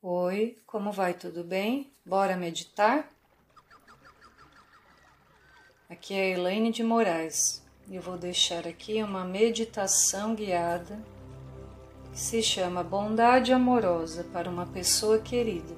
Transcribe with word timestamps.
Oi, 0.00 0.56
como 0.64 0.92
vai? 0.92 1.12
Tudo 1.12 1.42
bem? 1.42 1.92
Bora 2.06 2.36
meditar? 2.36 3.10
Aqui 5.90 6.14
é 6.14 6.20
a 6.22 6.38
Elaine 6.38 6.70
de 6.70 6.84
Moraes 6.84 7.66
e 7.88 7.96
eu 7.96 8.02
vou 8.02 8.16
deixar 8.16 8.64
aqui 8.64 9.02
uma 9.02 9.24
meditação 9.24 10.36
guiada 10.36 11.00
que 12.12 12.20
se 12.20 12.40
chama 12.40 12.84
Bondade 12.84 13.52
Amorosa 13.52 14.22
para 14.22 14.48
uma 14.48 14.66
pessoa 14.66 15.18
querida. 15.18 15.74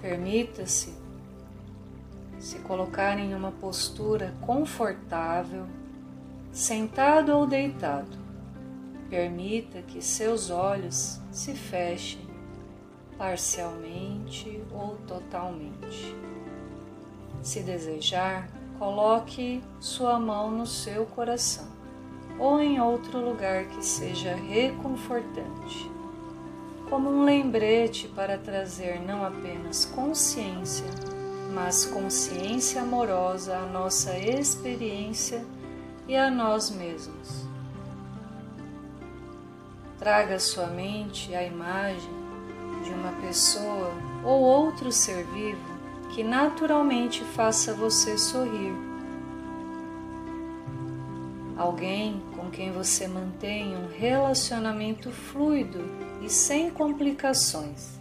Permita-se 0.00 0.94
se 2.38 2.60
colocar 2.60 3.18
em 3.18 3.34
uma 3.34 3.50
postura 3.50 4.36
confortável, 4.40 5.66
sentado 6.52 7.32
ou 7.32 7.44
deitado. 7.44 8.19
Permita 9.10 9.82
que 9.82 10.00
seus 10.00 10.50
olhos 10.50 11.20
se 11.32 11.52
fechem 11.52 12.30
parcialmente 13.18 14.62
ou 14.72 14.96
totalmente. 15.06 16.16
Se 17.42 17.60
desejar, 17.60 18.48
coloque 18.78 19.62
sua 19.80 20.18
mão 20.18 20.50
no 20.50 20.64
seu 20.64 21.04
coração 21.06 21.68
ou 22.38 22.60
em 22.60 22.80
outro 22.80 23.18
lugar 23.18 23.64
que 23.64 23.84
seja 23.84 24.34
reconfortante, 24.34 25.90
como 26.88 27.10
um 27.10 27.24
lembrete 27.24 28.08
para 28.08 28.38
trazer 28.38 29.02
não 29.02 29.24
apenas 29.24 29.84
consciência, 29.84 30.86
mas 31.52 31.84
consciência 31.84 32.80
amorosa 32.80 33.56
à 33.58 33.66
nossa 33.66 34.16
experiência 34.16 35.44
e 36.08 36.16
a 36.16 36.30
nós 36.30 36.70
mesmos. 36.70 37.49
Traga 40.00 40.36
à 40.36 40.40
sua 40.40 40.66
mente 40.66 41.34
a 41.34 41.42
imagem 41.42 42.10
de 42.82 42.88
uma 42.88 43.12
pessoa 43.20 43.92
ou 44.24 44.40
outro 44.40 44.90
ser 44.90 45.26
vivo 45.26 45.60
que 46.14 46.24
naturalmente 46.24 47.22
faça 47.22 47.74
você 47.74 48.16
sorrir. 48.16 48.72
Alguém 51.54 52.22
com 52.34 52.50
quem 52.50 52.72
você 52.72 53.06
mantém 53.06 53.76
um 53.76 53.88
relacionamento 53.88 55.10
fluido 55.10 55.84
e 56.22 56.30
sem 56.30 56.70
complicações. 56.70 58.00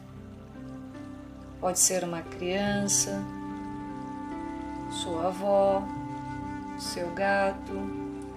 Pode 1.59 1.79
ser 1.79 2.05
uma 2.05 2.21
criança, 2.21 3.21
sua 4.89 5.27
avó, 5.27 5.83
seu 6.79 7.09
gato 7.13 7.73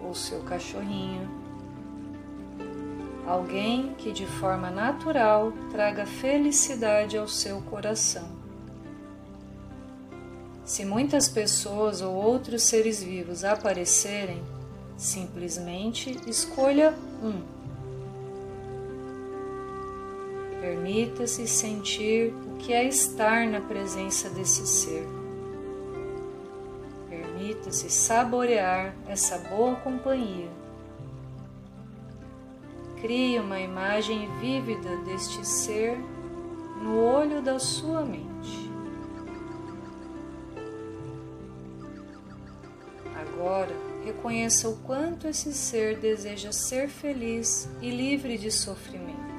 ou 0.02 0.12
seu 0.16 0.42
cachorrinho 0.42 1.41
alguém 3.32 3.94
que 3.96 4.12
de 4.12 4.26
forma 4.26 4.70
natural 4.70 5.52
traga 5.70 6.04
felicidade 6.04 7.16
ao 7.16 7.26
seu 7.26 7.62
coração. 7.62 8.28
Se 10.66 10.84
muitas 10.84 11.28
pessoas 11.28 12.02
ou 12.02 12.14
outros 12.14 12.62
seres 12.62 13.02
vivos 13.02 13.42
aparecerem, 13.42 14.42
simplesmente 14.98 16.14
escolha 16.26 16.94
um. 17.22 17.42
Permita-se 20.60 21.48
sentir 21.48 22.34
o 22.34 22.56
que 22.58 22.72
é 22.72 22.84
estar 22.84 23.46
na 23.46 23.62
presença 23.62 24.28
desse 24.28 24.66
ser. 24.66 25.08
Permita-se 27.08 27.88
saborear 27.90 28.94
essa 29.08 29.38
boa 29.38 29.74
companhia 29.76 30.61
Crie 33.02 33.40
uma 33.40 33.58
imagem 33.58 34.30
vívida 34.38 34.96
deste 34.98 35.44
ser 35.44 35.98
no 36.80 37.00
olho 37.00 37.42
da 37.42 37.58
sua 37.58 38.04
mente. 38.04 38.70
Agora, 43.20 43.74
reconheça 44.04 44.68
o 44.68 44.76
quanto 44.82 45.26
esse 45.26 45.52
ser 45.52 45.98
deseja 45.98 46.52
ser 46.52 46.88
feliz 46.88 47.68
e 47.80 47.90
livre 47.90 48.38
de 48.38 48.52
sofrimento, 48.52 49.34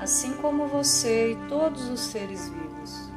assim 0.00 0.34
como 0.34 0.68
você 0.68 1.32
e 1.32 1.48
todos 1.48 1.88
os 1.88 1.98
seres 1.98 2.48
vivos. 2.48 3.10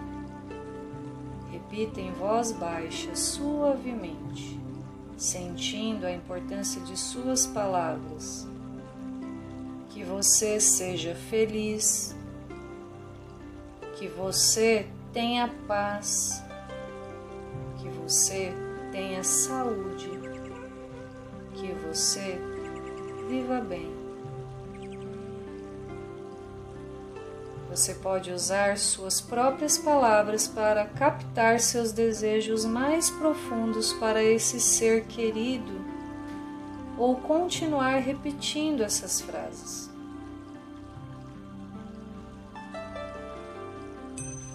Repita 1.51 2.01
em 2.01 2.11
voz 2.13 2.51
baixa, 2.51 3.15
suavemente, 3.15 4.59
sentindo 5.15 6.07
a 6.07 6.11
importância 6.11 6.81
de 6.81 6.97
suas 6.97 7.45
palavras 7.45 8.49
que 9.91 10.03
você 10.03 10.59
seja 10.59 11.13
feliz, 11.13 12.15
que 13.97 14.07
você 14.07 14.87
tenha 15.11 15.49
paz, 15.67 16.41
que 17.77 17.89
você 17.89 18.53
tenha 18.91 19.23
saúde, 19.23 20.09
que 21.53 21.73
você 21.87 22.39
viva 23.27 23.59
bem. 23.59 23.91
Você 27.69 27.93
pode 27.95 28.31
usar 28.31 28.77
suas 28.77 29.21
próprias 29.21 29.77
palavras 29.77 30.47
para 30.47 30.85
captar 30.85 31.59
seus 31.59 31.91
desejos 31.91 32.65
mais 32.65 33.09
profundos 33.09 33.93
para 33.93 34.23
esse 34.23 34.59
ser 34.59 35.05
querido 35.05 35.80
ou 37.01 37.15
continuar 37.15 37.97
repetindo 37.97 38.83
essas 38.83 39.21
frases. 39.21 39.89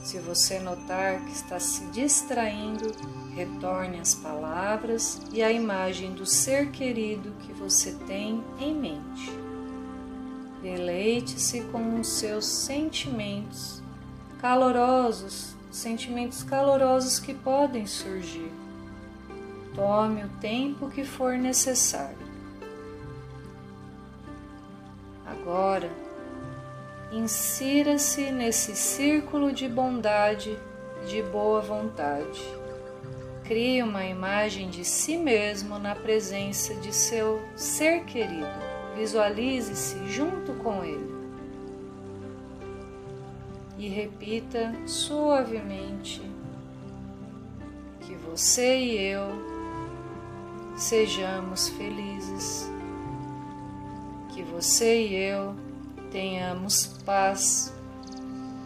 Se 0.04 0.20
você 0.20 0.60
notar 0.60 1.24
que 1.24 1.32
está 1.32 1.58
se 1.58 1.84
distraindo, 1.86 2.92
retorne 3.34 3.98
às 3.98 4.14
palavras 4.14 5.20
e 5.32 5.42
à 5.42 5.50
imagem 5.50 6.12
do 6.12 6.24
ser 6.24 6.70
querido 6.70 7.32
que 7.40 7.52
você 7.52 7.92
tem 8.06 8.40
em 8.60 8.72
mente. 8.72 9.32
Deleite-se 10.62 11.62
com 11.72 11.98
os 11.98 12.06
seus 12.06 12.46
sentimentos 12.46 13.82
calorosos, 14.40 15.56
sentimentos 15.68 16.44
calorosos 16.44 17.18
que 17.18 17.34
podem 17.34 17.86
surgir. 17.86 18.52
Tome 19.74 20.22
o 20.22 20.28
tempo 20.40 20.88
que 20.88 21.04
for 21.04 21.36
necessário. 21.36 22.25
Agora, 25.46 25.88
insira-se 27.12 28.32
nesse 28.32 28.74
círculo 28.74 29.52
de 29.52 29.68
bondade, 29.68 30.58
de 31.06 31.22
boa 31.22 31.60
vontade. 31.60 32.42
Crie 33.44 33.80
uma 33.80 34.04
imagem 34.04 34.68
de 34.68 34.84
si 34.84 35.16
mesmo 35.16 35.78
na 35.78 35.94
presença 35.94 36.74
de 36.74 36.92
seu 36.92 37.40
ser 37.54 38.02
querido. 38.06 38.44
Visualize-se 38.96 40.04
junto 40.08 40.52
com 40.54 40.82
ele. 40.82 41.14
E 43.78 43.86
repita 43.86 44.74
suavemente 44.84 46.22
que 48.00 48.16
você 48.16 48.78
e 48.78 49.00
eu 49.00 49.28
sejamos 50.76 51.68
felizes, 51.68 52.68
que 54.36 54.42
você 54.42 55.06
e 55.06 55.14
eu 55.14 55.56
tenhamos 56.10 56.88
paz, 57.06 57.74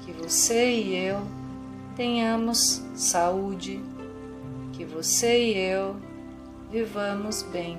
que 0.04 0.10
você 0.10 0.68
e 0.68 0.96
eu 0.96 1.20
tenhamos 1.94 2.82
saúde, 2.96 3.80
que 4.72 4.84
você 4.84 5.52
e 5.52 5.56
eu 5.56 5.94
vivamos 6.72 7.44
bem. 7.44 7.78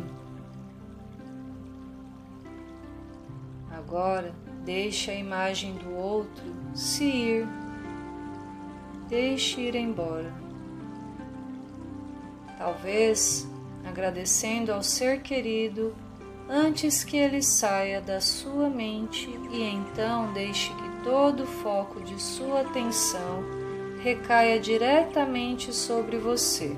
Agora, 3.70 4.34
deixe 4.64 5.12
a 5.12 5.16
imagem 5.16 5.76
do 5.76 5.94
outro 5.94 6.46
se 6.74 7.04
ir, 7.04 7.48
deixe 9.10 9.60
ir 9.60 9.76
embora. 9.76 10.34
Talvez 12.58 13.46
agradecendo 13.84 14.72
ao 14.72 14.82
ser 14.82 15.22
querido 15.22 15.94
antes 16.54 17.06
que 17.06 17.16
ele 17.16 17.42
saia 17.42 18.02
da 18.02 18.20
sua 18.20 18.70
mente 18.70 19.30
e 19.50 19.64
então 19.64 20.34
deixe 20.34 20.70
que 20.74 21.02
todo 21.02 21.44
o 21.44 21.48
foco 21.48 22.02
de 22.02 22.22
sua 22.22 22.60
atenção 22.60 23.42
recaia 24.04 24.60
diretamente 24.60 25.72
sobre 25.74 26.18
você. 26.18 26.76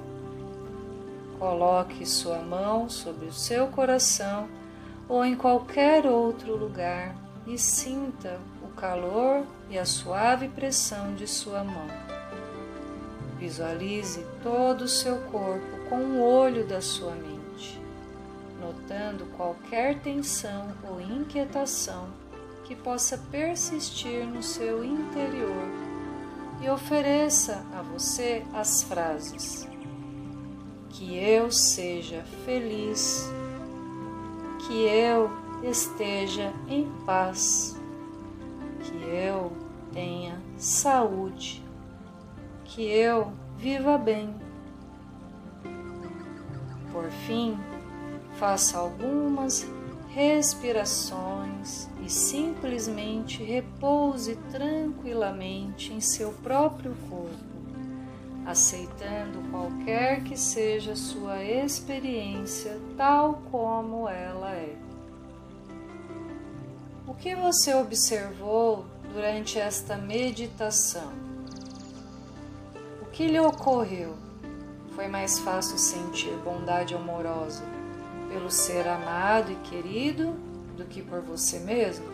Coloque 1.39 2.05
sua 2.05 2.37
mão 2.37 2.87
sobre 2.87 3.25
o 3.25 3.33
seu 3.33 3.65
coração 3.67 4.47
ou 5.09 5.25
em 5.25 5.35
qualquer 5.35 6.05
outro 6.05 6.55
lugar 6.55 7.15
e 7.47 7.57
sinta 7.57 8.39
o 8.61 8.67
calor 8.75 9.43
e 9.71 9.79
a 9.79 9.85
suave 9.85 10.49
pressão 10.49 11.15
de 11.15 11.25
sua 11.25 11.63
mão. 11.63 11.87
Visualize 13.39 14.23
todo 14.43 14.81
o 14.81 14.87
seu 14.87 15.17
corpo 15.31 15.89
com 15.89 15.95
o 15.95 16.21
olho 16.21 16.63
da 16.63 16.79
sua 16.79 17.11
mente 17.15 17.32
notando 18.63 19.25
qualquer 19.35 19.99
tensão 19.99 20.73
ou 20.89 21.01
inquietação 21.01 22.07
que 22.63 22.75
possa 22.75 23.17
persistir 23.29 24.25
no 24.25 24.41
seu 24.41 24.83
interior 24.83 25.67
e 26.61 26.69
ofereça 26.69 27.65
a 27.73 27.81
você 27.81 28.45
as 28.53 28.83
frases: 28.83 29.67
Que 30.89 31.17
eu 31.17 31.51
seja 31.51 32.23
feliz, 32.45 33.29
que 34.65 34.85
eu 34.85 35.29
esteja 35.61 36.53
em 36.69 36.89
paz, 37.05 37.77
que 38.81 38.95
eu 39.03 39.51
tenha 39.91 40.41
saúde, 40.57 41.63
que 42.63 42.83
eu 42.83 43.33
viva 43.57 43.97
bem. 43.97 44.33
Por 46.91 47.09
fim, 47.25 47.57
faça 48.37 48.77
algumas 48.77 49.65
respirações 50.09 51.89
e 52.03 52.09
simplesmente 52.09 53.43
repouse 53.43 54.35
tranquilamente 54.51 55.91
em 55.91 55.99
seu 55.99 56.31
próprio 56.31 56.93
corpo, 57.09 57.33
aceitando 58.45 59.41
qualquer 59.49 60.23
que 60.23 60.37
seja 60.37 60.95
sua 60.95 61.43
experiência 61.43 62.79
tal 62.95 63.41
como 63.49 64.07
ela 64.07 64.51
é. 64.51 64.75
O 67.07 67.15
que 67.15 67.35
você 67.35 67.73
observou 67.73 68.85
durante 69.11 69.57
esta 69.57 69.97
meditação? 69.97 71.11
O 73.01 73.05
que 73.05 73.27
lhe 73.27 73.39
ocorreu? 73.39 74.15
Foi 74.95 75.07
mais 75.07 75.39
fácil 75.39 75.77
sentir 75.77 76.35
bondade 76.43 76.93
amorosa 76.93 77.72
pelo 78.33 78.49
ser 78.49 78.87
amado 78.87 79.51
e 79.51 79.55
querido 79.57 80.33
do 80.75 80.85
que 80.85 81.03
por 81.03 81.21
você 81.21 81.59
mesmo? 81.59 82.05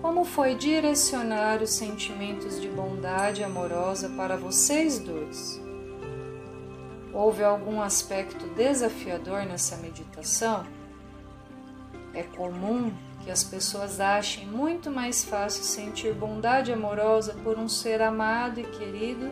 Como 0.00 0.24
foi 0.24 0.54
direcionar 0.54 1.60
os 1.60 1.70
sentimentos 1.70 2.58
de 2.58 2.66
bondade 2.66 3.44
amorosa 3.44 4.08
para 4.08 4.34
vocês 4.34 4.98
dois? 4.98 5.60
Houve 7.12 7.44
algum 7.44 7.82
aspecto 7.82 8.46
desafiador 8.54 9.44
nessa 9.44 9.76
meditação? 9.76 10.66
É 12.14 12.22
comum 12.22 12.92
que 13.22 13.30
as 13.30 13.44
pessoas 13.44 14.00
achem 14.00 14.46
muito 14.46 14.90
mais 14.90 15.22
fácil 15.22 15.64
sentir 15.64 16.14
bondade 16.14 16.72
amorosa 16.72 17.34
por 17.44 17.58
um 17.58 17.68
ser 17.68 18.00
amado 18.00 18.58
e 18.58 18.64
querido 18.64 19.30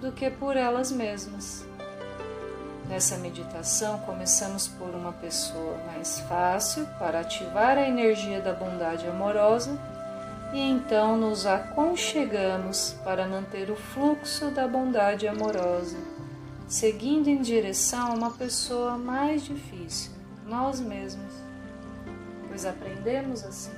do 0.00 0.12
que 0.12 0.28
por 0.28 0.54
elas 0.54 0.92
mesmas. 0.92 1.69
Nessa 2.90 3.16
meditação, 3.16 4.00
começamos 4.00 4.66
por 4.66 4.88
uma 4.88 5.12
pessoa 5.12 5.78
mais 5.86 6.18
fácil 6.22 6.84
para 6.98 7.20
ativar 7.20 7.78
a 7.78 7.86
energia 7.86 8.40
da 8.40 8.52
bondade 8.52 9.06
amorosa 9.06 9.78
e 10.52 10.58
então 10.58 11.16
nos 11.16 11.46
aconchegamos 11.46 12.96
para 13.04 13.28
manter 13.28 13.70
o 13.70 13.76
fluxo 13.76 14.50
da 14.50 14.66
bondade 14.66 15.28
amorosa, 15.28 15.96
seguindo 16.66 17.28
em 17.28 17.40
direção 17.40 18.10
a 18.10 18.14
uma 18.14 18.32
pessoa 18.32 18.98
mais 18.98 19.44
difícil, 19.44 20.10
nós 20.44 20.80
mesmos, 20.80 21.32
pois 22.48 22.66
aprendemos 22.66 23.44
assim. 23.44 23.72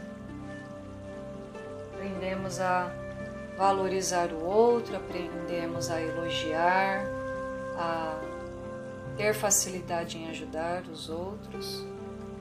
Aprendemos 1.93 2.58
a 2.58 2.91
valorizar 3.58 4.32
o 4.32 4.43
outro, 4.43 4.97
aprendemos 4.97 5.91
a 5.91 6.00
elogiar, 6.00 7.05
a 7.76 8.31
ter 9.17 9.35
facilidade 9.35 10.19
em 10.19 10.29
ajudar 10.29 10.82
os 10.85 11.09
outros 11.09 11.85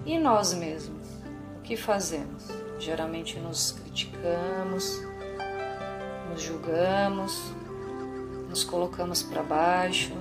e 0.06 0.18
nós 0.18 0.54
mesmos. 0.54 1.08
O 1.58 1.62
que 1.62 1.76
fazemos? 1.76 2.48
Geralmente 2.80 3.40
nos 3.40 3.72
criticamos, 3.72 5.02
nos 6.30 6.42
julgamos, 6.42 7.54
nos 8.50 8.64
colocamos 8.64 9.22
para 9.22 9.44
baixo, 9.44 10.14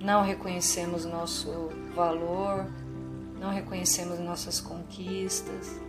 não 0.00 0.22
reconhecemos 0.22 1.04
nosso 1.04 1.70
valor, 1.94 2.66
não 3.40 3.50
reconhecemos 3.50 4.18
nossas 4.18 4.60
conquistas. 4.60 5.80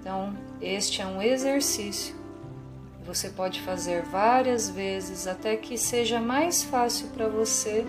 Então, 0.00 0.36
este 0.60 1.02
é 1.02 1.06
um 1.06 1.20
exercício 1.20 2.14
você 3.06 3.28
pode 3.28 3.60
fazer 3.60 4.02
várias 4.02 4.68
vezes 4.68 5.28
até 5.28 5.56
que 5.56 5.78
seja 5.78 6.18
mais 6.18 6.64
fácil 6.64 7.06
para 7.10 7.28
você 7.28 7.86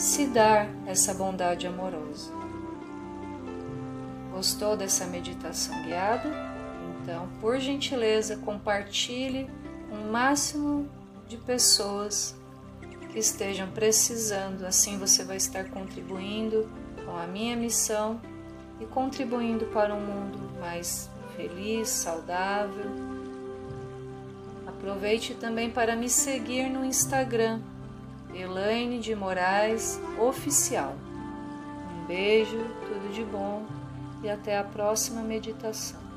se 0.00 0.26
dar 0.28 0.66
essa 0.86 1.12
bondade 1.12 1.66
amorosa. 1.66 2.32
Gostou 4.32 4.74
dessa 4.74 5.04
meditação 5.04 5.82
guiada? 5.82 6.30
Então, 7.02 7.28
por 7.38 7.58
gentileza, 7.60 8.38
compartilhe 8.38 9.46
com 9.90 9.96
o 9.96 10.10
máximo 10.10 10.88
de 11.28 11.36
pessoas 11.36 12.34
que 13.12 13.18
estejam 13.18 13.70
precisando. 13.72 14.64
Assim 14.64 14.96
você 14.96 15.22
vai 15.22 15.36
estar 15.36 15.64
contribuindo 15.68 16.66
com 17.04 17.14
a 17.14 17.26
minha 17.26 17.54
missão 17.54 18.18
e 18.80 18.86
contribuindo 18.86 19.66
para 19.66 19.94
um 19.94 20.00
mundo 20.00 20.38
mais 20.58 21.10
feliz, 21.36 21.90
saudável. 21.90 22.90
Aproveite 24.66 25.34
também 25.34 25.70
para 25.70 25.94
me 25.94 26.08
seguir 26.08 26.70
no 26.70 26.86
Instagram 26.86 27.60
Elaine 28.34 29.00
de 29.00 29.14
Moraes 29.14 30.00
Oficial. 30.18 30.94
Um 31.92 32.06
beijo, 32.06 32.58
tudo 32.86 33.12
de 33.12 33.24
bom 33.24 33.64
e 34.22 34.28
até 34.28 34.58
a 34.58 34.64
próxima 34.64 35.22
meditação. 35.22 36.09